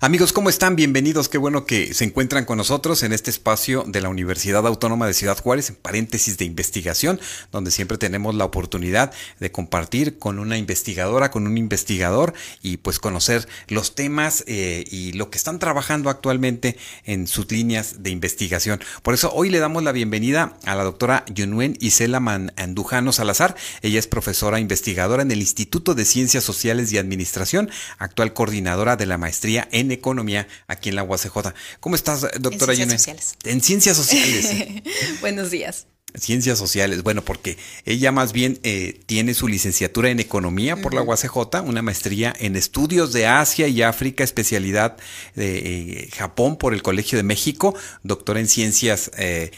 [0.00, 0.76] Amigos, ¿cómo están?
[0.76, 1.28] Bienvenidos.
[1.28, 5.12] Qué bueno que se encuentran con nosotros en este espacio de la Universidad Autónoma de
[5.12, 7.20] Ciudad Juárez, en paréntesis de investigación,
[7.50, 13.00] donde siempre tenemos la oportunidad de compartir con una investigadora, con un investigador y pues
[13.00, 18.80] conocer los temas eh, y lo que están trabajando actualmente en sus líneas de investigación.
[19.02, 22.18] Por eso hoy le damos la bienvenida a la doctora Yunuen Isela
[22.54, 23.56] Andujano Salazar.
[23.82, 29.06] Ella es profesora investigadora en el Instituto de Ciencias Sociales y Administración, actual coordinadora de
[29.06, 31.54] la maestría en Economía aquí en la UACJ.
[31.80, 33.34] ¿Cómo estás, doctora En ciencias sociales.
[33.44, 34.82] En ciencias sociales.
[35.20, 35.86] Buenos días.
[36.14, 41.02] Ciencias sociales, bueno, porque ella más bien eh, tiene su licenciatura en economía por la
[41.02, 44.96] UACJ, una maestría en estudios de Asia y África, especialidad
[45.36, 49.52] de eh, Japón por el Colegio de México, doctora en ciencias eh,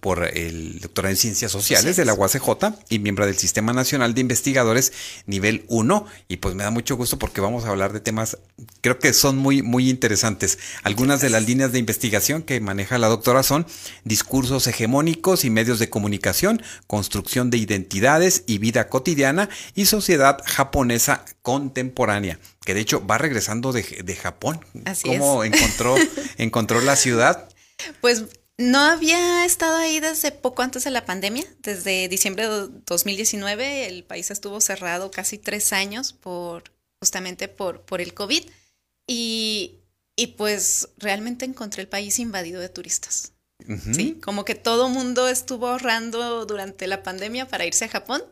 [0.00, 2.40] por el doctorado en ciencias sociales de la UACJ
[2.88, 4.92] y miembro del Sistema Nacional de Investigadores
[5.26, 6.06] nivel 1.
[6.28, 8.36] Y pues me da mucho gusto porque vamos a hablar de temas,
[8.80, 10.58] creo que son muy, muy interesantes.
[10.82, 13.66] Algunas de las líneas de investigación que maneja la doctora son
[14.04, 21.24] discursos hegemónicos y medios de comunicación, construcción de identidades y vida cotidiana y sociedad japonesa
[21.42, 23.82] contemporánea, que de hecho va regresando de,
[24.16, 24.64] Japón.
[24.84, 25.94] Así ¿Cómo encontró,
[26.38, 27.48] encontró la ciudad?
[28.00, 28.24] Pues
[28.58, 34.04] no había estado ahí desde poco antes de la pandemia, desde diciembre de 2019 el
[34.04, 36.64] país estuvo cerrado casi tres años por
[37.00, 38.44] justamente por, por el COVID
[39.08, 39.80] y,
[40.16, 43.32] y pues realmente encontré el país invadido de turistas.
[43.92, 48.22] Sí, como que todo mundo estuvo ahorrando durante la pandemia para irse a Japón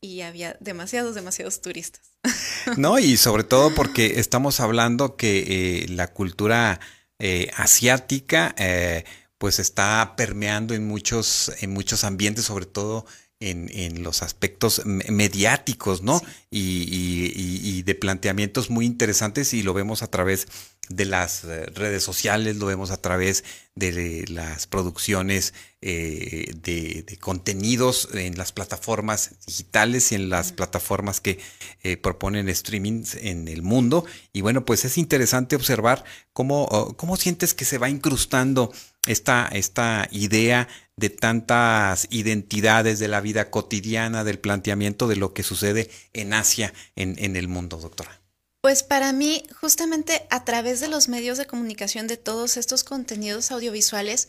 [0.00, 2.02] y había demasiados, demasiados turistas.
[2.76, 6.78] No, y sobre todo porque estamos hablando que eh, la cultura
[7.18, 9.04] eh, asiática eh,
[9.36, 13.04] pues está permeando en muchos, en muchos ambientes, sobre todo
[13.50, 16.22] en, en los aspectos mediáticos, ¿no?
[16.50, 20.46] Y, y, de planteamientos muy interesantes y lo vemos a través
[20.88, 23.44] de las eh, redes sociales, lo vemos a través
[23.74, 31.38] de las producciones eh, de, contenidos en las plataformas digitales y en las plataformas que
[31.82, 34.04] eh, proponen streaming en el mundo.
[34.32, 38.72] Y bueno, pues es interesante observar cómo, oh, cómo sientes que se va incrustando
[39.06, 45.42] esta, esta idea de tantas identidades de la vida cotidiana, del planteamiento de lo que
[45.42, 48.20] sucede en Asia, en, en el mundo, doctora.
[48.60, 53.50] Pues para mí, justamente a través de los medios de comunicación, de todos estos contenidos
[53.50, 54.28] audiovisuales,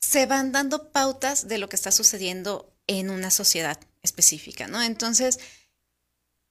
[0.00, 4.82] se van dando pautas de lo que está sucediendo en una sociedad específica, ¿no?
[4.82, 5.40] Entonces,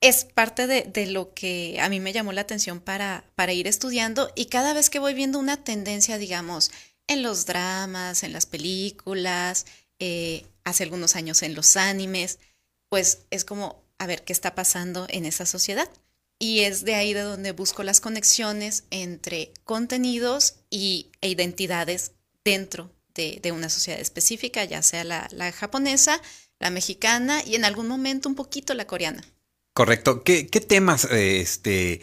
[0.02, 4.32] es parte de, lo que a mí me llamó la atención para, para ir estudiando
[4.36, 6.72] y cada vez que voy viendo una tendencia, digamos,
[7.08, 9.66] en los dramas, en las películas,
[10.00, 12.40] eh, hace algunos años en los animes,
[12.90, 15.90] pues es como, a ver, ¿qué está pasando en esa sociedad?
[16.40, 22.12] Y es de ahí de donde busco las conexiones entre contenidos y, e identidades
[22.44, 26.22] dentro de, una sociedad específica, ya sea la, japonesa,
[26.60, 29.24] la mexicana y en algún momento un poquito la coreana.
[29.74, 30.24] Correcto.
[30.24, 32.02] ¿Qué, temas este,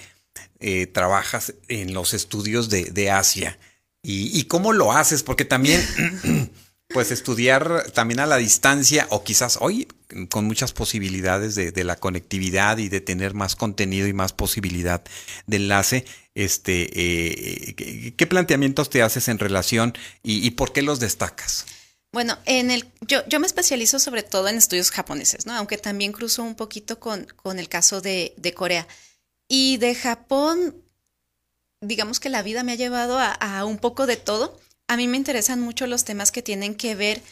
[0.59, 3.59] eh, trabajas en los estudios de, Asia?
[4.05, 5.25] ¿Y, ¿Y, cómo lo haces?
[5.25, 5.83] Porque también
[6.89, 9.89] pues estudiar también a la distancia o quizás hoy
[10.31, 15.03] con muchas posibilidades de, la conectividad y de tener más contenido y más posibilidad
[15.47, 16.05] de enlace,
[16.35, 21.67] este, eh, ¿qué, planteamientos te haces en relación y, por qué los destacas?
[22.13, 25.57] Bueno, en el, yo, yo, me especializo sobre todo en estudios japoneses, ¿no?
[25.57, 28.87] Aunque también cruzo un poquito con, con el caso de, de, Corea.
[29.49, 30.77] Y de Japón,
[31.87, 34.59] digamos que la vida me ha llevado a, un poco de todo
[34.89, 37.23] a mí me interesan mucho los temas que tienen que ver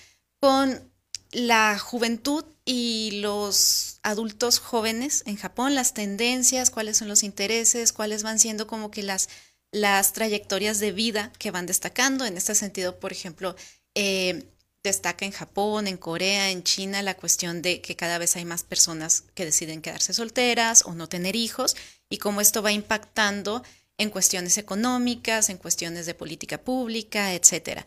[0.41, 0.91] con
[1.33, 8.23] la juventud y los adultos jóvenes en Japón, las tendencias, cuáles son los intereses, cuáles
[8.23, 9.29] van siendo como que las,
[9.71, 12.25] las trayectorias de vida que van destacando.
[12.25, 13.57] En este sentido, por ejemplo,
[13.95, 14.45] eh,
[14.83, 18.63] destaca en Japón, en Corea, en China la cuestión de que cada vez hay más
[18.63, 21.77] personas que deciden quedarse solteras o no tener hijos
[22.11, 23.63] y cómo esto va impactando
[23.99, 27.85] en cuestiones económicas, en cuestiones de política pública, etcétera.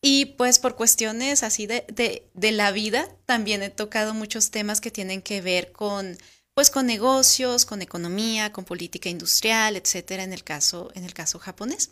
[0.00, 1.84] Y pues por cuestiones así de,
[2.32, 6.16] de, la vida, también he tocado muchos temas que tienen que ver con,
[6.54, 11.40] pues con negocios, con economía, con política industrial, etcétera, en el caso, en el caso
[11.40, 11.90] japonés.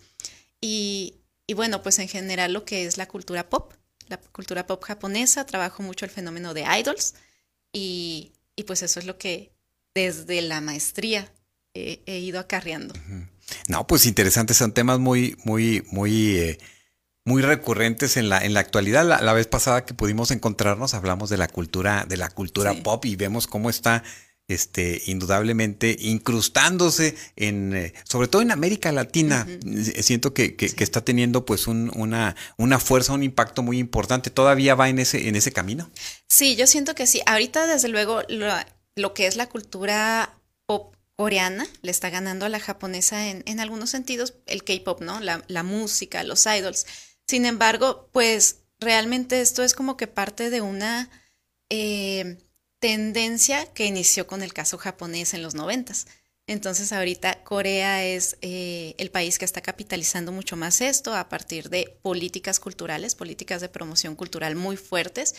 [0.61, 1.17] Y,
[1.49, 3.73] y bueno, pues en general lo que es la cultura pop,
[4.07, 7.15] la cultura pop japonesa, trabajo mucho el fenómeno de idols
[7.73, 9.51] y, y pues eso es lo que
[9.95, 11.33] desde la maestría
[11.75, 12.95] he, he ido acarreando.
[13.69, 16.37] No, pues interesante, son temas muy, muy, muy...
[16.39, 16.59] Eh
[17.27, 19.05] muy recurrentes en la, en la actualidad.
[19.05, 22.81] La, la, vez pasada que pudimos encontrarnos hablamos de la cultura, de la cultura sí.
[22.83, 24.05] pop y vemos cómo está
[24.49, 29.45] este, indudablemente incrustándose en, eh, sobre todo en América Latina.
[29.45, 30.03] Uh -huh.
[30.03, 30.77] Siento que, que, sí.
[30.77, 34.31] que, está teniendo pues un, una, una fuerza, un impacto muy importante.
[34.31, 35.91] ¿Todavía va en ese, en ese camino?
[36.29, 37.23] Sí, yo siento que sí.
[37.27, 38.47] Ahorita, desde luego, lo,
[38.95, 43.61] lo que es la cultura pop coreana le está ganando a la japonesa en, en
[43.61, 45.21] algunos sentidos, el K-pop, ¿no?
[45.21, 46.87] La, la música, los idols.
[47.27, 51.11] Sin embargo, pues realmente esto es como que parte de una
[51.71, 52.39] eh,
[52.79, 56.07] tendencia que inició con el caso japonés en los noventas.
[56.47, 61.71] Entonces ahorita Corea es eh, el país que está capitalizando mucho más esto a partir
[61.71, 65.35] de políticas culturales, políticas de promoción cultural muy fuertes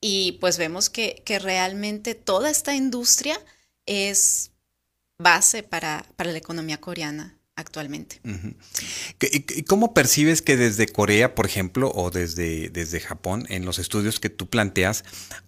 [0.00, 3.40] y pues vemos que, que realmente toda esta industria
[3.86, 4.51] es
[5.22, 8.20] base para, para la economía coreana actualmente.
[9.20, 14.20] ¿Y cómo percibes que desde Corea, por ejemplo, o desde, desde Japón, en los estudios
[14.20, 15.04] que tú planteas,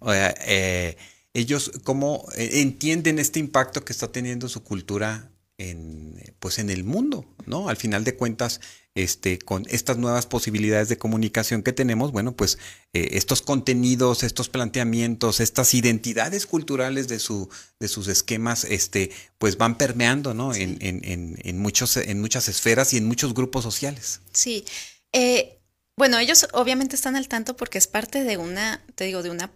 [0.07, 0.97] eh, eh,
[1.33, 7.27] ellos cómo entienden este impacto que está teniendo su cultura en, pues en el mundo,
[7.47, 7.69] ¿no?
[7.69, 8.61] Al final de cuentas,
[8.95, 12.59] este, con estas nuevas posibilidades de comunicación que tenemos, bueno, pues
[12.93, 17.49] eh, estos contenidos, estos planteamientos, estas identidades culturales de, su,
[17.81, 20.55] de sus esquemas, este, pues van permeando, ¿no?
[20.55, 20.63] Sí.
[20.63, 24.21] En, en, en, muchos, en muchas esferas y en muchos grupos sociales.
[24.33, 24.65] Sí.
[25.13, 25.59] Eh,
[25.97, 29.51] bueno, ellos obviamente están al tanto porque es parte de una, te digo, de una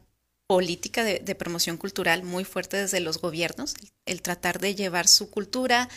[0.49, 5.07] política de, de promoción cultural muy fuerte desde los gobiernos, el, el tratar de llevar
[5.07, 5.89] su cultura,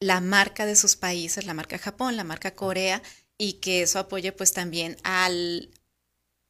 [0.00, 3.02] la marca de sus países, la marca Japón, la marca Corea,
[3.38, 5.70] y que eso apoye pues también al,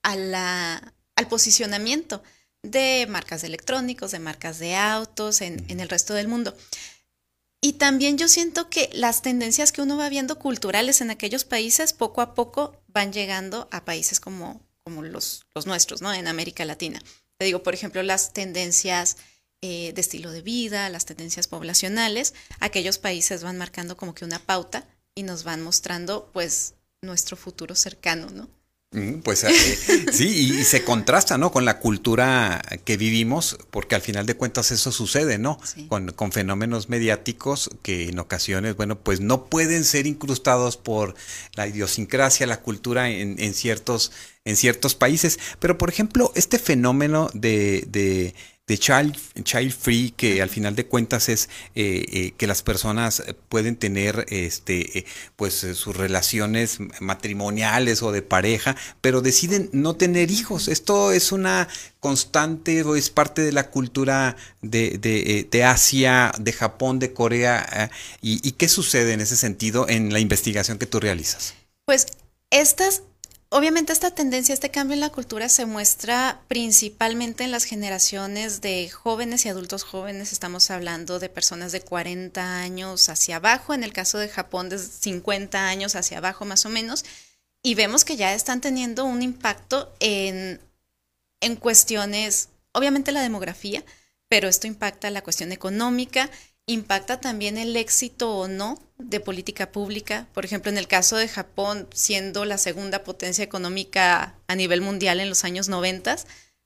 [0.03, 2.23] a la, al posicionamiento
[2.63, 6.57] de marcas de electrónicos, de marcas de autos en, en, el resto del mundo.
[7.61, 11.93] Y también yo siento que las tendencias que uno va viendo culturales en aquellos países
[11.93, 16.13] poco a poco van llegando a países como, como los, los nuestros, ¿no?
[16.13, 17.01] En América Latina.
[17.39, 19.17] Te digo, por ejemplo, las tendencias
[19.69, 24.39] eh, de estilo de vida, las tendencias poblacionales, aquellos países van marcando como que una
[24.39, 28.49] pauta y nos van mostrando pues nuestro futuro cercano, ¿no?
[29.25, 29.51] Pues eh,
[30.13, 31.51] sí, y, y, se contrasta, ¿no?
[31.51, 35.59] Con la cultura que vivimos, porque al final de cuentas eso sucede, ¿no?
[35.65, 35.89] Sí.
[35.89, 41.17] Con, con, fenómenos mediáticos que en ocasiones, bueno, pues no pueden ser incrustados por
[41.55, 44.13] la idiosincrasia, la cultura en, en ciertos,
[44.45, 45.41] en ciertos países.
[45.59, 48.35] Pero, por ejemplo, este fenómeno de, de
[48.67, 53.23] de child, child free, que al final de cuentas es eh, eh, que las personas
[53.49, 60.33] pueden tener este, eh, pues sus relaciones matrimoniales o de pareja, pero deciden no tener
[60.33, 60.67] hijos.
[60.67, 61.69] Esto es una
[62.01, 67.91] constante o es parte de la cultura de, de, de Asia, de Japón, de Corea.
[68.21, 71.55] ¿y, ¿Y qué sucede en ese sentido en la investigación que tú realizas?
[71.85, 72.07] Pues
[72.51, 73.03] estas
[73.49, 78.89] Obviamente esta tendencia, este cambio en la cultura se muestra principalmente en las generaciones de
[78.91, 80.33] jóvenes y adultos jóvenes.
[80.33, 84.79] Estamos hablando de personas de 40 años hacia abajo, en el caso de Japón de
[84.79, 87.05] 50 años hacia abajo más o menos.
[87.63, 90.61] Y vemos que ya están teniendo un impacto en,
[91.41, 93.85] en cuestiones, obviamente la demografía,
[94.29, 96.31] pero esto impacta la cuestión económica,
[96.67, 100.27] impacta también el éxito o no de política pública.
[100.35, 105.21] Por ejemplo, en el caso de Japón, siendo la segunda potencia económica a nivel mundial
[105.21, 106.17] en los años 90,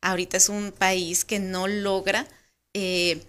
[0.01, 2.27] ahorita es un país que no logra
[2.73, 3.23] eh,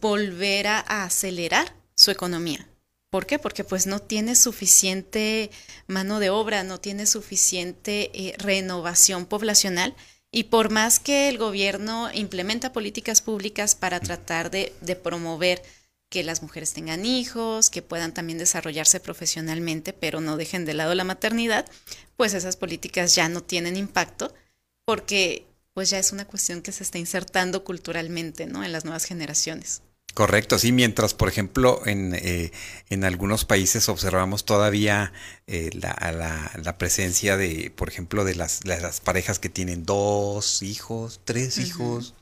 [0.00, 2.68] volver a, acelerar su economía.
[3.08, 3.38] ¿Por qué?
[3.38, 5.50] Porque pues no tiene suficiente
[5.86, 9.94] mano de obra, no tiene suficiente eh, renovación poblacional.
[10.30, 15.62] Y por más que el gobierno implementa políticas públicas para tratar de promover
[16.16, 20.94] que las mujeres tengan hijos, que puedan también desarrollarse profesionalmente, pero no dejen de lado
[20.94, 21.66] la maternidad,
[22.16, 24.32] pues esas políticas ya no tienen impacto
[24.86, 25.44] porque
[25.74, 28.64] pues ya es una cuestión que se está insertando culturalmente, ¿no?
[28.64, 29.82] En las nuevas generaciones.
[30.14, 32.50] Correcto, sí, mientras, por ejemplo, en, eh,
[32.88, 35.12] en algunos países observamos todavía
[35.46, 40.62] eh, la, la, la, presencia de, por ejemplo, de las, las parejas que tienen dos
[40.62, 41.66] hijos, tres uh -huh.
[41.66, 42.14] hijos,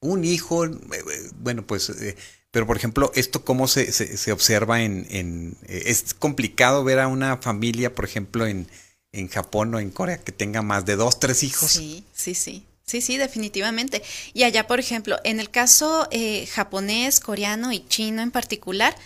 [0.00, 2.16] un hijo, eh, bueno, pues eh,
[2.56, 7.06] pero, por ejemplo, ¿esto cómo se, se, se observa en, en, Es complicado ver a
[7.06, 8.66] una familia, por ejemplo, en,
[9.12, 11.70] en Japón o en Corea que tenga más de dos, tres hijos.
[11.72, 12.64] Sí, sí, sí.
[12.86, 14.02] Sí, sí, definitivamente.
[14.32, 18.96] Y allá, por ejemplo, en el caso eh, japonés, coreano y chino en particular,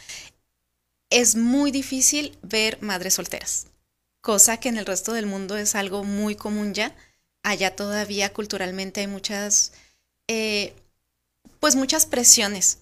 [1.10, 3.66] es muy difícil ver madres solteras,
[4.20, 6.94] cosa que en el resto del mundo es algo muy común ya.
[7.42, 9.72] allá todavía culturalmente hay muchas,
[10.28, 10.72] eh,
[11.58, 12.78] pues muchas presiones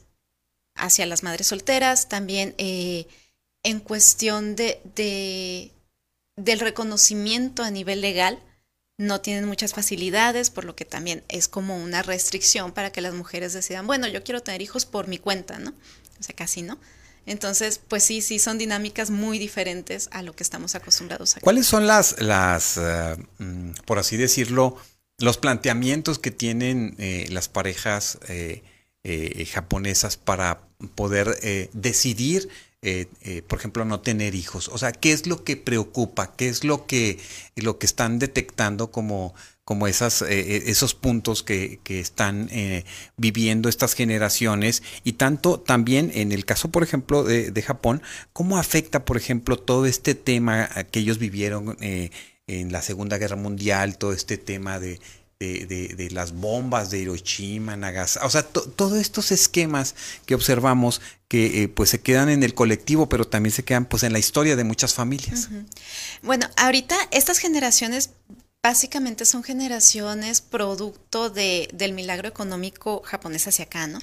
[0.78, 3.06] hacia las madres solteras, también eh,
[3.62, 5.72] en cuestión de, de,
[6.36, 8.38] del reconocimiento a nivel legal,
[8.98, 13.14] no tienen muchas facilidades, por lo que también es como una restricción para que las
[13.14, 15.70] mujeres decidan, bueno, yo quiero tener hijos por mi cuenta, ¿no?
[16.18, 16.78] O sea, casi no.
[17.24, 21.40] Entonces, pues sí, sí, son dinámicas muy diferentes a lo que estamos acostumbrados a.
[21.40, 24.76] ¿Cuáles son las, las uh, por así decirlo,
[25.18, 28.62] los planteamientos que tienen eh, las parejas eh,
[29.04, 30.60] eh, japonesas para
[30.96, 32.48] poder eh, decidir,
[32.82, 33.06] eh,
[33.46, 34.68] por ejemplo, no tener hijos?
[34.68, 36.34] O sea, ¿qué es lo que preocupa?
[36.34, 37.18] ¿Qué es lo que,
[37.54, 42.50] lo que están detectando como, como esos puntos que, que están
[43.16, 44.82] viviendo estas generaciones?
[45.04, 48.02] Y tanto también en el caso, por ejemplo, de, de Japón,
[48.32, 51.76] ¿cómo afecta, por ejemplo, todo este tema que ellos vivieron?
[51.80, 54.98] en la Segunda Guerra Mundial, todo este tema de,
[55.40, 59.94] de, de, las bombas de Hiroshima, Nagasaki, o sea, todos estos esquemas
[60.26, 64.02] que observamos que eh, pues se quedan en el colectivo, pero también se quedan pues
[64.02, 65.48] en la historia de muchas familias.
[66.22, 68.10] Bueno, ahorita estas generaciones
[68.64, 74.00] básicamente son generaciones producto de, del milagro económico japonés hacia acá, ¿no?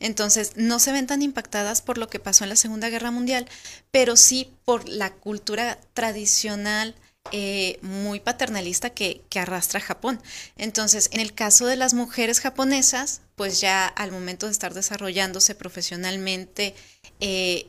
[0.00, 3.48] Entonces, no se ven tan impactadas por lo que pasó en la Segunda Guerra Mundial,
[3.90, 6.94] pero sí por la cultura tradicional
[7.32, 10.20] eh, muy paternalista que, arrastra Japón.
[10.56, 15.54] Entonces, en el caso de las mujeres japonesas, pues ya al momento de estar desarrollándose
[15.54, 16.74] profesionalmente,
[17.20, 17.68] eh,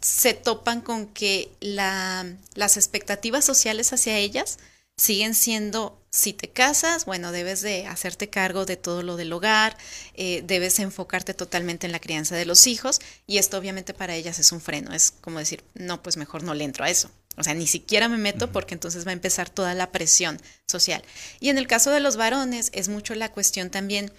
[0.00, 4.58] se topan con que las expectativas sociales hacia ellas
[4.96, 9.76] siguen siendo, si te casas, bueno, debes de hacerte cargo de todo lo del hogar,
[10.14, 14.38] eh, debes enfocarte totalmente en la crianza de los hijos, y esto obviamente para ellas
[14.38, 17.10] es un freno, es como decir, no, pues mejor no le entro a eso.
[17.36, 21.02] O sea, ni siquiera me meto porque entonces va a empezar toda la presión social.
[21.40, 24.12] Y en el caso de los varones es mucho la cuestión también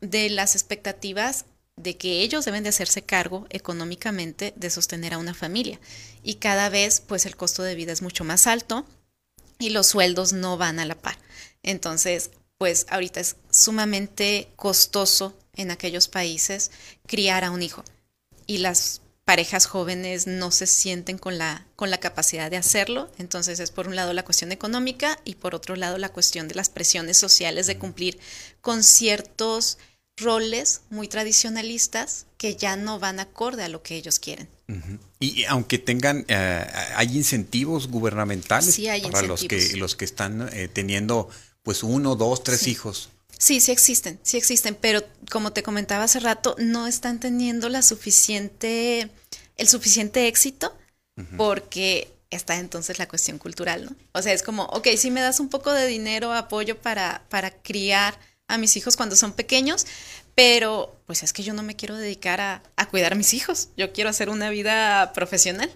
[0.00, 1.44] de las expectativas
[1.76, 5.80] de que ellos deben de hacerse cargo económicamente de sostener a una familia.
[6.22, 8.86] Y cada vez pues el costo de vida es mucho más alto
[9.58, 11.18] y los sueldos no van a la par.
[11.62, 16.70] Entonces, pues ahorita es sumamente costoso en aquellos países
[17.06, 17.84] criar a un hijo.
[18.46, 23.10] Y las parejas jóvenes no se sienten con la, con la capacidad de hacerlo.
[23.18, 26.54] Entonces es por un lado la cuestión económica y por otro lado la cuestión de
[26.54, 28.18] las presiones sociales de cumplir
[28.60, 29.78] con ciertos
[30.16, 34.48] roles muy tradicionalistas que ya no van acorde a lo que ellos quieren.
[35.20, 41.28] Y aunque tengan, eh, hay incentivos gubernamentales para los que los que están eh, teniendo
[41.62, 43.10] pues uno, dos, tres hijos.
[43.42, 47.82] Sí, sí existen, sí existen, pero como te comentaba hace rato, no están teniendo la
[47.82, 49.10] suficiente,
[49.56, 50.78] el suficiente éxito
[51.36, 53.96] porque está entonces la cuestión cultural, ¿no?
[54.12, 57.50] O sea, es como, ok, si me das un poco de dinero, apoyo para, para
[57.50, 59.88] criar a mis hijos cuando son pequeños,
[60.36, 63.70] pero pues es que yo no me quiero dedicar a, a cuidar a mis hijos,
[63.76, 65.70] yo quiero hacer una vida profesional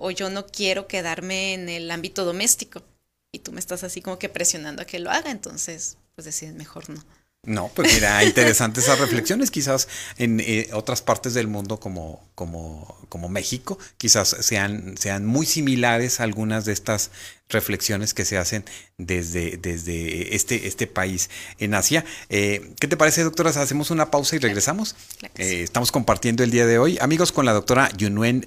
[0.00, 2.82] o yo no quiero quedarme en el ámbito doméstico
[3.30, 6.56] y tú me estás así como que presionando a que lo haga, entonces pues deciden
[6.56, 7.00] mejor no.
[7.44, 9.52] No, pues mira, interesantes esas reflexiones.
[9.52, 15.46] Quizás en eh, otras partes del mundo como, como, como México, quizás sean, sean muy
[15.46, 17.12] similares algunas de estas
[17.48, 18.64] reflexiones que se hacen
[18.96, 22.04] desde, desde este, este país en Asia.
[22.30, 23.50] Eh, ¿Qué te parece, doctora?
[23.50, 24.96] Hacemos una pausa y regresamos.
[25.36, 28.44] Eh, estamos compartiendo el día de hoy, amigos, con la doctora Yunuen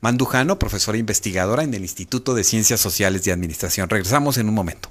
[0.00, 3.90] Mandujano, profesora investigadora en el Instituto de Ciencias Sociales y Administración.
[3.90, 4.90] Regresamos en un momento.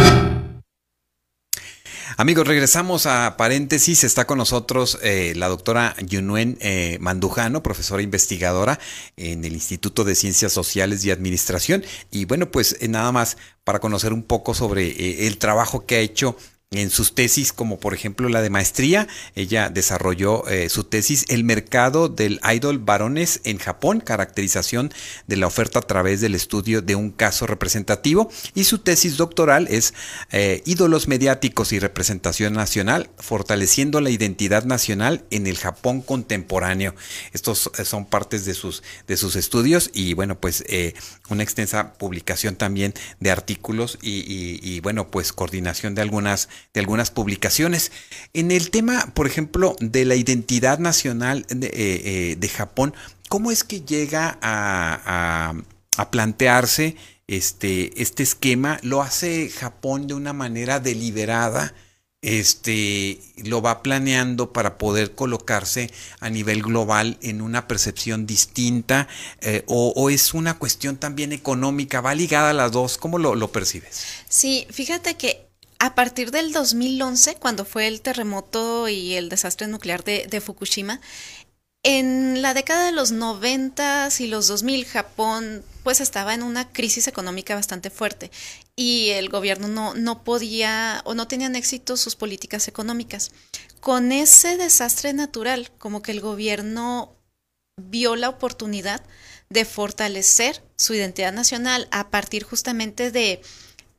[2.21, 4.03] Amigos, regresamos a paréntesis.
[4.03, 8.77] Está con nosotros eh, la doctora Yunuen eh, Mandujano, profesora investigadora
[9.17, 11.83] en el Instituto de Ciencias Sociales y Administración.
[12.11, 15.99] Y bueno, pues eh, nada más para conocer un poco sobre el trabajo que ha
[15.99, 16.37] hecho
[16.73, 19.09] en sus tesis, como por ejemplo la de maestría.
[19.35, 24.93] Ella desarrolló eh, su tesis El mercado del idol varones en Japón, caracterización
[25.27, 28.31] de la oferta a través del estudio de un caso representativo.
[28.55, 29.93] Y su tesis doctoral es
[30.31, 36.95] eh, Ídolos mediáticos y representación nacional, fortaleciendo la identidad nacional en el Japón contemporáneo.
[37.33, 40.63] Estos eh, son partes de sus, de sus estudios y bueno, pues
[41.27, 47.91] una extensa publicación también de artículos y bueno, pues coordinación de algunas de algunas publicaciones.
[48.33, 52.93] En el tema, por ejemplo, de la identidad nacional de, eh, de Japón,
[53.29, 55.53] ¿cómo es que llega a,
[55.97, 56.95] a, plantearse
[57.27, 58.79] este, este esquema?
[58.81, 61.73] ¿Lo hace Japón de una manera deliberada?
[62.21, 65.89] este, lo va planeando para poder colocarse
[66.19, 69.07] a nivel global en una percepción distinta
[69.41, 73.51] eh, o, es una cuestión también económica, va ligada a las dos, ¿cómo lo, lo
[73.51, 74.05] percibes?
[74.29, 75.50] Sí, fíjate que
[75.81, 81.01] a partir del 2011, cuando fue el terremoto y el desastre nuclear de, Fukushima,
[81.81, 87.07] en la década de los 90 y los 2000, Japón pues estaba en una crisis
[87.07, 88.29] económica bastante fuerte
[88.75, 93.31] y el gobierno no, no podía o no tenían éxito sus políticas económicas.
[93.79, 97.15] Con ese desastre natural, como que el gobierno
[97.75, 99.01] vio la oportunidad
[99.49, 103.41] de fortalecer su identidad nacional a partir justamente de,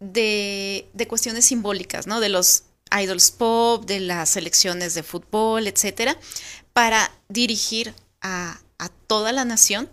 [0.03, 2.21] de, de cuestiones simbólicas, ¿no?
[2.21, 2.65] De los
[3.01, 6.19] idols pop, de las selecciones de fútbol, etcétera,
[6.73, 8.59] para dirigir a,
[9.07, 9.91] toda la nación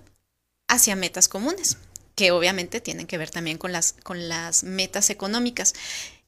[0.67, 1.77] hacia metas comunes,
[2.15, 5.73] que obviamente tienen que ver también con las, con las metas económicas.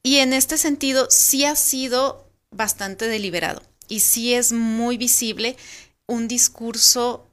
[0.03, 5.55] Y en este sentido sí ha sido bastante deliberado y sí es muy visible
[6.05, 7.27] un discurso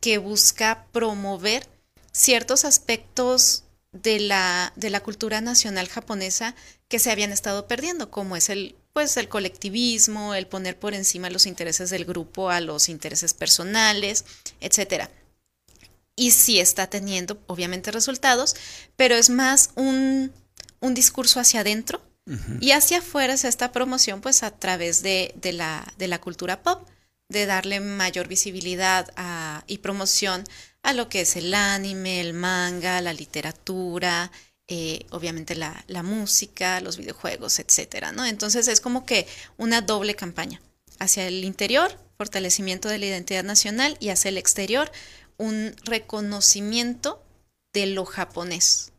[0.00, 1.66] que busca promover
[2.12, 6.54] ciertos aspectos de la, de la cultura nacional japonesa
[6.88, 11.30] que se habían estado perdiendo, como es el pues el colectivismo, el poner por encima
[11.30, 14.24] los intereses del grupo a los intereses personales,
[14.60, 15.10] etcétera.
[16.14, 18.54] Y sí está teniendo, obviamente, resultados,
[18.96, 20.30] pero es más un,
[20.80, 22.02] un discurso hacia adentro
[22.60, 26.62] y hacia afuera es esta promoción, pues a través de, de, la, de la cultura
[26.62, 26.86] pop,
[27.28, 30.44] de darle mayor visibilidad a, y promoción
[30.82, 34.30] a lo que es el anime, el manga, la literatura,
[34.68, 38.24] eh, obviamente la, la, música, los videojuegos, etcétera, ¿no?
[38.24, 40.60] Entonces es como que una doble campaña.
[40.98, 44.90] Hacia el interior, fortalecimiento de la identidad nacional y hacia el exterior,
[45.36, 47.24] un reconocimiento
[47.72, 48.92] de lo japonés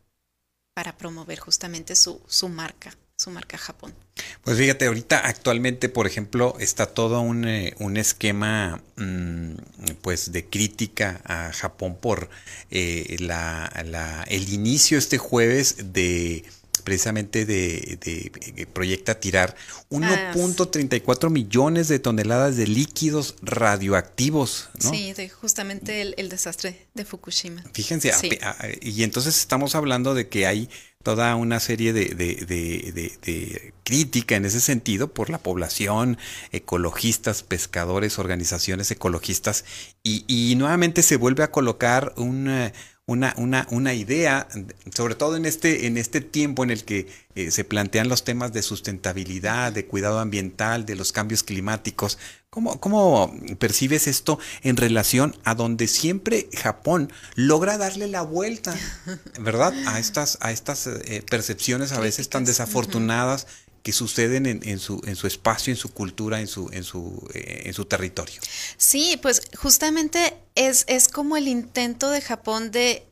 [0.74, 3.94] para promover justamente su, su marca su marca Japón.
[4.42, 9.54] Pues fíjate, ahorita actualmente, por ejemplo, está todo un, eh, un esquema mm,
[10.02, 12.28] pues de crítica a Japón por
[12.70, 16.44] eh, la, la, el inicio este jueves de
[16.82, 19.56] precisamente de, de, proyecta tirar
[19.90, 24.68] 1.34 millones de toneladas de líquidos radioactivos.
[24.82, 24.90] ¿no?
[24.90, 27.64] Sí, de justamente el, el, desastre de Fukushima.
[27.72, 28.38] Fíjense, sí.
[28.42, 30.68] a, a, y entonces estamos hablando de que hay
[31.04, 36.18] toda una serie de, de, de, de, crítica en ese sentido por la población,
[36.50, 39.64] ecologistas, pescadores, organizaciones ecologistas,
[40.02, 42.72] y, y nuevamente se vuelve a colocar un
[43.06, 44.48] una, una, una idea,
[44.94, 48.52] sobre todo en este, en este tiempo en el que eh, se plantean los temas
[48.52, 52.18] de sustentabilidad, de cuidado ambiental, de los cambios climáticos.
[52.48, 58.74] ¿Cómo, ¿Cómo percibes esto en relación a donde siempre Japón logra darle la vuelta,
[59.40, 59.74] ¿verdad?
[59.86, 63.46] A estas, a estas eh, percepciones a veces tan desafortunadas
[63.84, 67.64] que suceden en, su, en su espacio, en su cultura, en su, en su, eh,
[67.66, 68.40] en su territorio.
[68.78, 73.06] Sí, pues justamente es, es como el intento de Japón de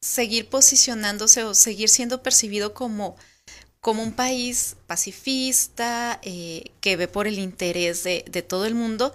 [0.00, 3.16] seguir posicionándose o seguir siendo percibido como,
[3.80, 9.12] como un país pacifista, eh, que ve por el interés de, de todo el mundo,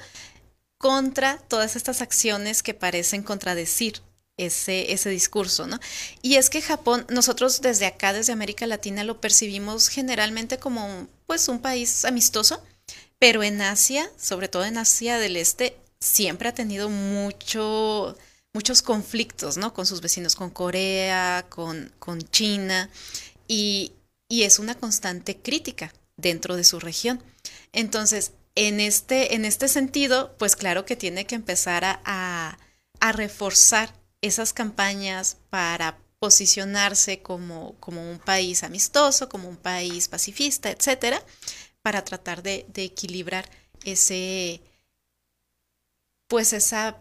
[0.78, 4.02] contra todas estas acciones que parecen contradecir
[4.38, 5.80] ese, ese discurso, ¿no?
[6.22, 11.48] Y es que Japón, nosotros desde acá, desde América Latina, lo percibimos generalmente como pues
[11.48, 12.64] un país amistoso,
[13.20, 18.18] pero en Asia, sobre todo en Asia del Este, siempre ha tenido mucho,
[18.54, 19.74] muchos conflictos, ¿no?
[19.74, 22.90] Con sus vecinos, con Corea, con, con China,
[23.48, 23.94] y,
[24.28, 27.22] y es una constante crítica dentro de su región.
[27.74, 32.58] Entonces, en este, en este sentido, pues claro que tiene que empezar a, a,
[33.00, 40.70] a reforzar esas campañas para posicionarse como, como, un país amistoso, como un país pacifista,
[40.70, 41.24] etcétera,
[41.82, 43.50] para tratar de, de equilibrar
[43.84, 44.62] ese,
[46.28, 46.98] pues esa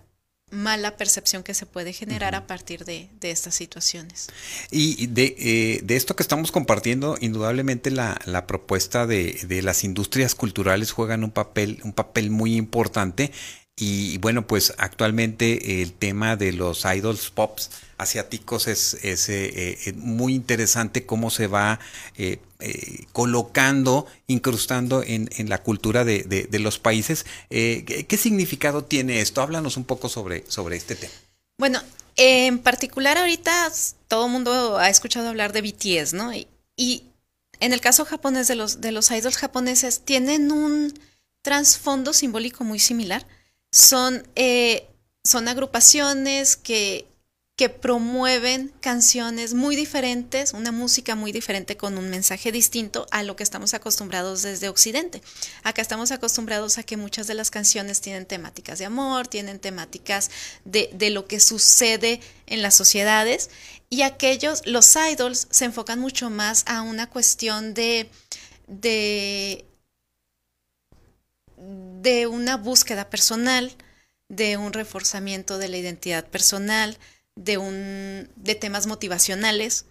[0.50, 2.40] mala percepción que se puede generar uh -huh.
[2.40, 4.28] a partir de, de, estas situaciones.
[4.70, 9.84] Y de, eh, de, esto que estamos compartiendo, indudablemente la, la propuesta de, de, las
[9.84, 13.32] industrias culturales juegan un papel, un papel muy importante
[13.80, 19.92] y bueno, pues actualmente el tema de los idols pops asiáticos es, es eh, eh,
[19.94, 21.80] muy interesante cómo se va
[22.16, 22.38] eh,
[23.12, 27.24] colocando, incrustando en, en la cultura de, de, los países.
[27.48, 29.40] ¿qué, ¿qué, significado tiene esto?
[29.40, 31.12] Háblanos un poco sobre, sobre este tema.
[31.58, 31.80] Bueno,
[32.16, 33.72] en particular ahorita
[34.08, 36.34] todo el mundo ha escuchado hablar de BTS, ¿no?
[36.34, 37.04] Y, y
[37.60, 40.92] en el caso japonés de los, de los idols japoneses, tienen un
[41.42, 43.26] trasfondo simbólico muy similar.
[43.72, 44.88] Son, eh,
[45.24, 47.06] son agrupaciones que
[47.60, 53.36] que promueven canciones muy diferentes, una música muy diferente con un mensaje distinto a lo
[53.36, 55.20] que estamos acostumbrados desde Occidente.
[55.62, 60.30] Acá estamos acostumbrados a que muchas de las canciones tienen temáticas de amor, tienen temáticas
[60.64, 63.50] de, de lo que sucede en las sociedades
[63.90, 68.08] y aquellos, los idols, se enfocan mucho más a una cuestión de,
[68.68, 69.66] de,
[71.60, 73.72] de una búsqueda personal,
[74.28, 76.98] de un reforzamiento de la identidad personal,
[77.36, 79.86] de, un, de temas motivacionales.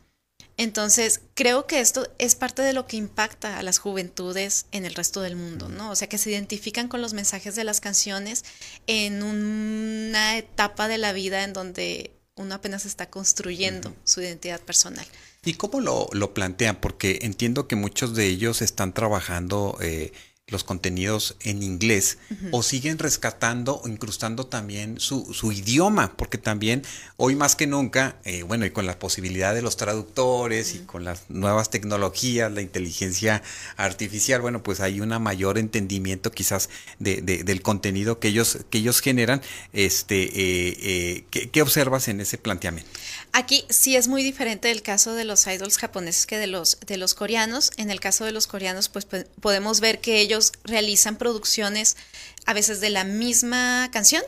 [0.58, 4.96] Entonces, creo que esto es parte de lo que impacta a las juventudes en el
[4.96, 5.92] resto del mundo, ¿no?
[5.92, 8.44] O sea, que se identifican con los mensajes de las canciones
[8.88, 15.06] en una etapa de la vida en donde uno apenas está construyendo su identidad personal.
[15.44, 16.78] ¿Y cómo lo, lo, plantean?
[16.78, 20.12] Porque entiendo que muchos de ellos están trabajando eh,
[20.50, 22.18] los contenidos en inglés
[22.52, 26.84] o siguen rescatando o incrustando también su, su, idioma, porque también
[27.18, 31.04] hoy más que nunca, eh, bueno, y con la posibilidad de los traductores y con
[31.04, 33.44] las nuevas tecnologías, la inteligencia
[33.78, 39.02] artificial, bueno, pues hay un mayor entendimiento quizás de, del contenido que ellos, que ellos
[39.02, 39.42] generan.
[39.74, 42.90] Este, eh, eh, ¿qué, ¿qué, observas en ese planteamiento?
[43.32, 46.98] Aquí sí es muy diferente el caso de los idols japoneses que de los, de
[46.98, 47.72] los coreanos.
[47.78, 49.06] En el caso de los coreanos, pues
[49.40, 51.98] podemos ver que ellos realizan producciones
[52.46, 54.24] a veces de la misma canción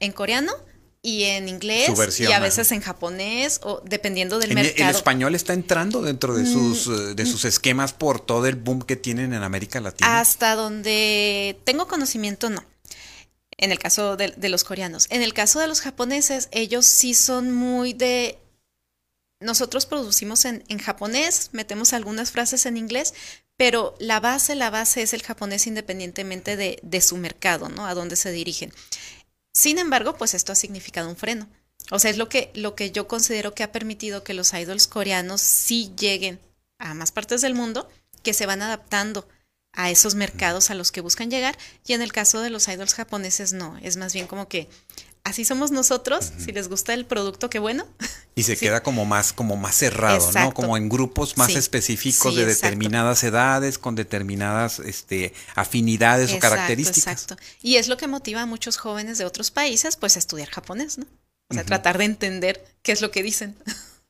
[0.00, 0.52] en coreano
[1.02, 4.90] y en inglés y a veces en japonés o dependiendo del mercado.
[4.90, 8.82] El español está entrando dentro de sus, mm, de sus esquemas por todo el boom
[8.82, 10.18] que tienen en América Latina.
[10.18, 12.64] Hasta donde tengo conocimiento, no.
[13.56, 15.06] En el caso de, de los coreanos.
[15.10, 18.38] En el caso de los japoneses, ellos sí son muy de
[19.40, 23.14] nosotros producimos en, en, japonés, metemos algunas frases en inglés,
[23.56, 27.86] pero la base, la base es el japonés independientemente de, de su mercado, ¿no?
[27.86, 28.72] A dónde se dirigen.
[29.52, 31.48] Sin embargo, pues esto ha significado un freno.
[31.90, 34.86] O sea, es lo que, lo que yo considero que ha permitido que los idols
[34.86, 36.40] coreanos sí lleguen
[36.78, 37.88] a más partes del mundo,
[38.22, 39.28] que se van adaptando
[39.72, 41.56] a esos mercados a los que buscan llegar.
[41.86, 43.78] Y en el caso de los idols japoneses, no.
[43.82, 44.68] Es más bien como que
[45.26, 47.84] así somos nosotros, si les gusta el producto, qué bueno.
[48.36, 50.54] Y se queda como más, como más cerrado, ¿no?
[50.54, 57.22] Como en grupos más específicos de determinadas edades, con determinadas este, afinidades o características.
[57.22, 57.36] Exacto.
[57.60, 60.98] Y es lo que motiva a muchos jóvenes de otros países, pues, a estudiar japonés,
[60.98, 61.06] ¿no?
[61.48, 63.56] O sea, tratar de entender qué es lo que dicen.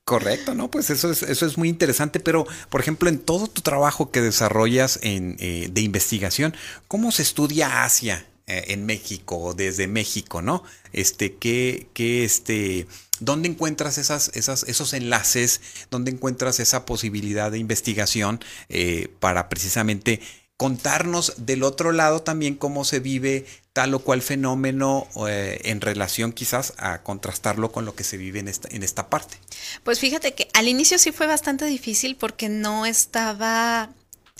[0.04, 0.70] Correcto, ¿no?
[0.70, 4.20] Pues eso es, eso es muy interesante, pero por ejemplo, en todo tu trabajo que
[4.20, 6.54] desarrollas en, eh, de investigación,
[6.88, 10.62] ¿cómo se estudia Asia en México, desde México, ¿no?
[10.92, 12.86] Este, ¿qué, qué, este,
[13.20, 15.60] ¿dónde encuentras esas, esas, esos enlaces?
[15.90, 20.20] ¿Dónde encuentras esa posibilidad de investigación eh, para precisamente
[20.56, 26.32] contarnos del otro lado también cómo se vive tal o cual fenómeno eh, en relación
[26.32, 29.36] quizás a contrastarlo con lo que se vive en esta, en esta parte?
[29.84, 33.90] Pues fíjate que al inicio sí fue bastante difícil porque no estaba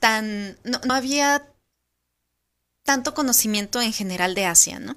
[0.01, 1.47] tan, no, no había
[2.87, 4.97] tanto conocimiento en general de Asia, ¿no?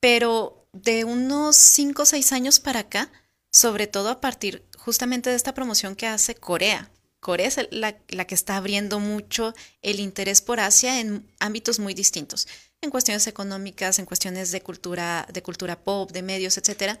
[0.00, 3.12] Pero de unos 5 o 6 años para acá,
[3.52, 6.90] sobre todo a partir justamente de esta promoción que hace Corea.
[7.20, 11.92] Corea es la, la, que está abriendo mucho el interés por Asia en ámbitos muy
[11.92, 12.46] distintos,
[12.80, 16.98] en cuestiones económicas, en cuestiones de cultura, de cultura pop, de medios, etcétera.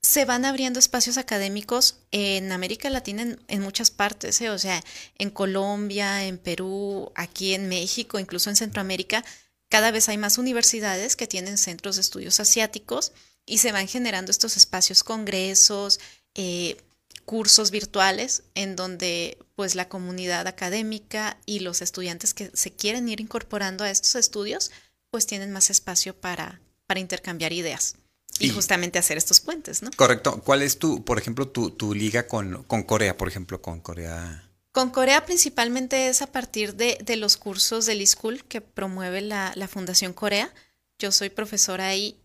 [0.00, 4.50] Se van abriendo espacios académicos en América Latina en, muchas partes, ¿eh?
[4.50, 4.82] o sea,
[5.16, 9.24] en Colombia, en Perú, aquí en México, incluso en Centroamérica,
[9.72, 13.12] cada vez hay más universidades que tienen centros de estudios asiáticos
[13.46, 15.98] y se van generando estos espacios, congresos,
[16.34, 16.76] eh,
[17.24, 23.22] cursos virtuales en donde pues la comunidad académica y los estudiantes que se quieren ir
[23.22, 24.70] incorporando a estos estudios
[25.10, 27.96] pues tienen más espacio para, para intercambiar ideas
[28.40, 29.90] y, justamente hacer estos puentes, ¿no?
[29.96, 30.42] Correcto.
[30.44, 34.51] ¿Cuál es tu, por ejemplo, tu, tu liga con, con Corea, por ejemplo, con Corea?
[34.72, 39.52] Con Corea principalmente es a partir de, de los cursos del eSchool que promueve la,
[39.54, 40.52] la, Fundación Corea.
[40.98, 42.18] Yo soy profesora ahí.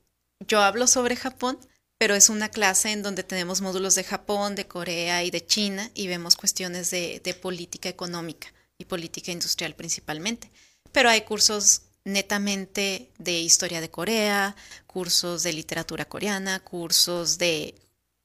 [0.48, 1.60] Yo hablo sobre Japón,
[1.98, 5.92] pero es una clase en donde tenemos módulos de Japón, de Corea y de China
[5.94, 10.50] y vemos cuestiones de, de política económica y política industrial principalmente.
[10.94, 14.56] Pero hay cursos netamente de historia de Corea,
[14.86, 17.76] cursos de literatura coreana, cursos de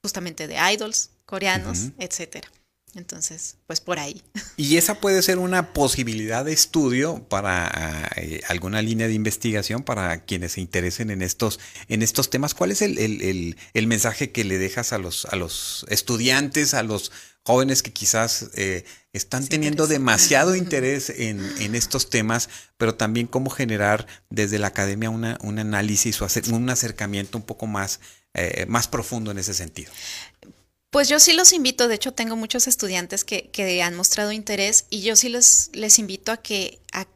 [0.00, 2.48] justamente de idols coreanos, etcétera.
[2.94, 4.22] Entonces, pues por ahí.
[4.56, 10.24] Y esa puede ser una posibilidad de estudio para eh, alguna línea de investigación para
[10.24, 12.54] quienes se interesen en estos, en estos temas.
[12.54, 16.82] ¿Cuál es el, el, el, mensaje que le dejas a los, a los estudiantes, a
[16.82, 17.12] los
[17.44, 23.50] jóvenes que quizás eh, están teniendo demasiado interés en, en, estos temas, pero también cómo
[23.50, 28.00] generar desde la academia una, un análisis o hacer un acercamiento un poco más,
[28.34, 29.90] eh, más profundo en ese sentido?
[30.92, 34.84] Pues yo sí los invito, de hecho tengo muchos estudiantes que, que han mostrado interés
[34.90, 37.06] y yo sí les, invito a que, a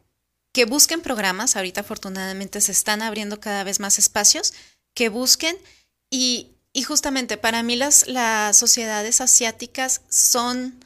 [0.51, 4.55] que busquen programas, ahorita afortunadamente se están abriendo cada vez más espacios,
[4.95, 5.55] que busquen
[6.09, 10.83] y, y justamente para mí las, las sociedades asiáticas son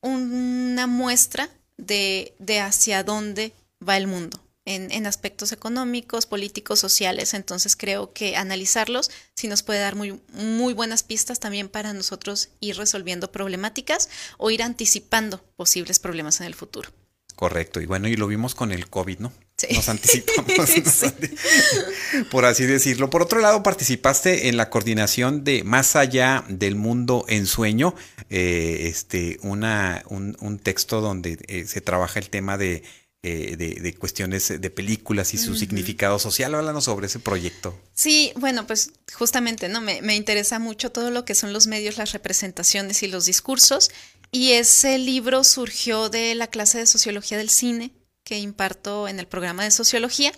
[0.00, 3.52] una muestra de, de hacia dónde
[3.88, 7.34] va el mundo en, aspectos económicos, políticos, sociales.
[7.34, 12.50] Entonces creo que analizarlos sí nos puede dar muy, muy buenas pistas también para nosotros
[12.60, 16.90] ir resolviendo problemáticas o ir anticipando posibles problemas en el futuro.
[17.34, 19.32] Correcto, y bueno, y lo vimos con el COVID, ¿no?
[19.74, 20.52] Nos anticipamos,
[22.30, 23.10] por así decirlo.
[23.10, 27.94] Por otro lado, participaste en la coordinación de Más allá del mundo en sueño,
[28.28, 32.82] eh, este, una, un, un, texto donde eh, se trabaja el tema de
[33.24, 36.54] eh, de, cuestiones de películas y su significado social.
[36.54, 37.78] Háblanos sobre ese proyecto.
[37.94, 39.80] Sí, bueno, pues justamente, ¿no?
[39.80, 43.92] Me, me, interesa mucho todo lo que son los medios, las representaciones y los discursos.
[44.32, 47.92] Y ese libro surgió de la clase de sociología del cine
[48.24, 50.32] que imparto en el programa de sociología.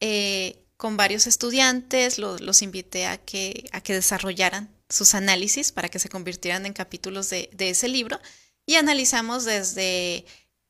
[0.00, 5.98] Eh, con varios estudiantes, los invité a que, a que desarrollaran sus análisis para que
[5.98, 8.20] se convirtieran en capítulos de, de ese libro.
[8.66, 10.24] Y analizamos desde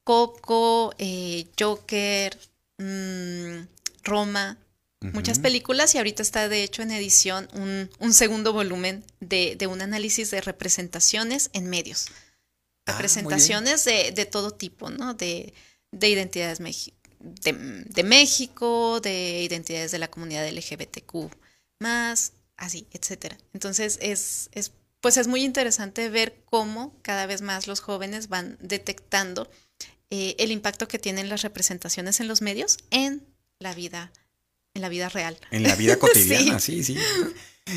[0.05, 2.39] Coco, eh, Joker,
[2.79, 3.67] mm,
[4.05, 4.59] Roma,
[5.13, 7.49] muchas películas y ahorita está de hecho en edición
[7.99, 12.07] un, segundo volumen de, un análisis de representaciones en medios.
[12.87, 15.15] Ah, representaciones de, todo tipo, ¿no?
[15.15, 15.53] De,
[15.93, 21.31] identidades de, México, de identidades de la comunidad LGBTQ,
[21.81, 23.37] más, así, etcétera.
[23.53, 28.57] Entonces es, es, pues es muy interesante ver cómo cada vez más los jóvenes van
[28.61, 29.51] detectando
[30.17, 33.27] eh, el impacto que tienen las representaciones en los medios en
[33.59, 34.13] la vida,
[34.73, 35.37] en la vida real.
[35.51, 36.97] En la vida cotidiana, sí, sí.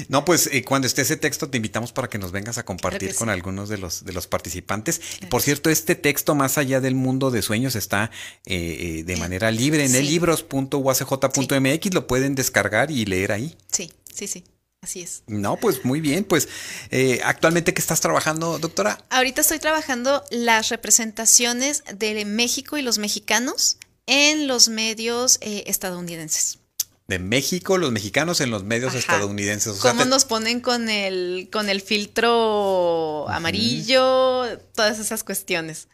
[0.07, 3.15] No, pues eh, cuando esté ese texto te invitamos para que nos vengas a compartir
[3.15, 5.01] con algunos de los, de los participantes.
[5.31, 8.11] Por cierto, este texto más allá del mundo de sueños está
[8.45, 13.57] eh, de manera libre en el libros.uacj.mx, lo pueden descargar y leer ahí.
[13.71, 14.43] Sí, sí, sí.
[14.81, 15.23] Así es.
[15.27, 16.23] No, pues muy bien.
[16.23, 16.47] Pues
[16.91, 19.03] eh, actualmente, ¿qué estás trabajando, doctora?
[19.09, 26.59] Ahorita estoy trabajando las representaciones de México y los mexicanos en los medios eh, estadounidenses.
[27.07, 29.77] De México, los mexicanos en los medios estadounidenses.
[29.77, 34.59] ¿Cómo nos ponen con el, con el filtro amarillo?
[34.75, 35.87] Todas esas cuestiones.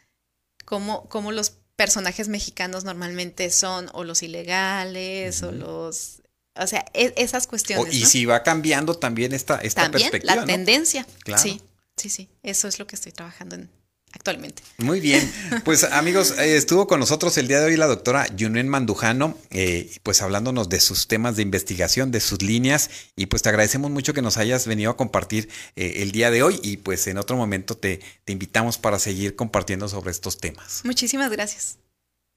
[0.64, 6.23] ¿Cómo, cómo los personajes mexicanos normalmente son o los ilegales o los
[6.56, 7.94] o sea, e, esas cuestiones.
[7.94, 10.36] y si va cambiando también esta, esta también, perspectiva.
[10.36, 11.06] La tendencia.
[11.36, 11.60] Sí,
[11.96, 12.28] sí, sí.
[12.42, 13.70] Eso es lo que estoy trabajando en,
[14.14, 14.62] actualmente.
[14.78, 15.30] Muy bien.
[15.64, 19.90] Pues amigos, eh, estuvo con nosotros el día de hoy la doctora Yunen Mandujano, eh,
[20.02, 24.14] pues hablándonos de sus temas de investigación, de sus líneas, y pues te agradecemos mucho
[24.14, 27.36] que nos hayas venido a compartir eh, el día de hoy y pues en otro
[27.36, 30.82] momento te, te invitamos para seguir compartiendo sobre estos temas.
[30.84, 31.78] Muchísimas gracias.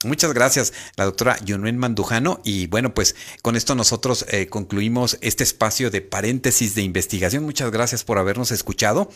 [0.04, 2.40] Muchas gracias, la doctora Yunuen Mandujano.
[2.44, 7.42] Y bueno, pues con esto nosotros eh, concluimos este espacio de paréntesis de investigación.
[7.42, 9.10] Muchas gracias por habernos escuchado.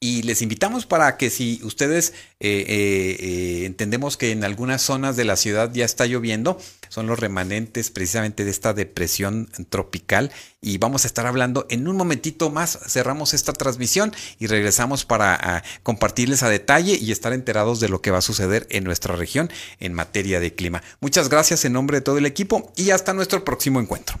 [0.00, 5.16] Y les invitamos para que si ustedes eh, eh, eh, entendemos que en algunas zonas
[5.16, 6.56] de la ciudad ya está lloviendo,
[6.88, 10.30] son los remanentes precisamente de esta depresión tropical.
[10.60, 12.78] Y vamos a estar hablando en un momentito más.
[12.86, 18.00] Cerramos esta transmisión y regresamos para ah, compartirles a detalle y estar enterados de lo
[18.00, 20.80] que va a suceder en nuestra región en materia de clima.
[21.00, 24.20] Muchas gracias en nombre de todo el equipo y hasta nuestro próximo encuentro.